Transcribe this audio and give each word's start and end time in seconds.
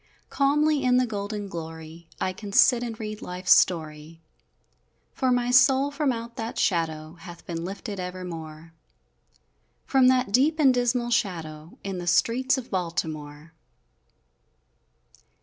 Calmly, 0.31 0.81
in 0.83 0.97
the 0.97 1.05
golden 1.05 1.47
glory, 1.47 2.07
I 2.19 2.33
can 2.33 2.51
sit 2.51 2.81
and 2.81 2.99
read 2.99 3.21
life's 3.21 3.55
story, 3.55 4.19
For 5.13 5.31
my 5.31 5.51
soul 5.51 5.91
from 5.91 6.11
out 6.11 6.37
that 6.37 6.57
shadow 6.57 7.17
Hath 7.19 7.45
been 7.45 7.63
lifted 7.63 7.99
evermore 7.99 8.73
From 9.85 10.07
that 10.07 10.31
deep 10.31 10.57
and 10.57 10.73
dismal 10.73 11.11
shadow, 11.11 11.77
In 11.83 11.99
the 11.99 12.07
streets 12.07 12.57
of 12.57 12.71
Baltimore! 12.71 13.53